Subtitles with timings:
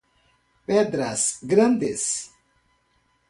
[0.65, 2.33] Pedras Grandes